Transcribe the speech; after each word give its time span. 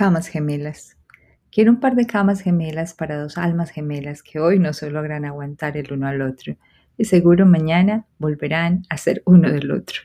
Camas 0.00 0.28
gemelas. 0.28 0.96
Quiero 1.52 1.72
un 1.72 1.78
par 1.78 1.94
de 1.94 2.06
camas 2.06 2.40
gemelas 2.40 2.94
para 2.94 3.20
dos 3.20 3.36
almas 3.36 3.68
gemelas 3.68 4.22
que 4.22 4.40
hoy 4.40 4.58
no 4.58 4.72
se 4.72 4.90
logran 4.90 5.26
aguantar 5.26 5.76
el 5.76 5.92
uno 5.92 6.06
al 6.06 6.22
otro 6.22 6.56
y 6.96 7.04
seguro 7.04 7.44
mañana 7.44 8.06
volverán 8.16 8.86
a 8.88 8.96
ser 8.96 9.20
uno 9.26 9.52
del 9.52 9.70
otro. 9.70 10.00